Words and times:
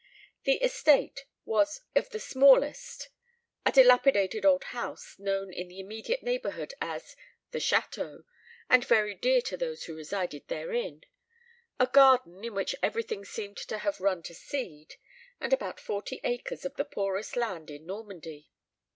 The 0.45 0.57
estate 0.63 1.25
was 1.45 1.81
of 1.95 2.09
the 2.09 2.19
smallest; 2.19 3.09
a 3.67 3.71
dilapidated 3.71 4.47
old 4.47 4.63
house, 4.63 5.15
known 5.19 5.53
in 5.53 5.67
the 5.67 5.79
immediate 5.79 6.23
neighbourhood 6.23 6.73
as 6.81 7.15
"the 7.51 7.59
Château," 7.59 8.23
and 8.67 8.83
very 8.83 9.13
dear 9.13 9.41
to 9.43 9.57
those 9.57 9.83
who 9.83 9.95
resided 9.95 10.47
therein; 10.47 11.03
a 11.79 11.85
garden, 11.85 12.43
in 12.43 12.55
which 12.55 12.73
everything 12.81 13.23
seemed 13.25 13.57
to 13.57 13.77
have 13.77 14.01
run 14.01 14.23
to 14.23 14.33
seed; 14.33 14.95
and 15.39 15.53
about 15.53 15.79
forty 15.79 16.19
acres 16.23 16.65
of 16.65 16.77
the 16.77 16.83
poorest 16.85 17.35
land 17.35 17.69
in 17.69 17.85
Normandy. 17.85 18.49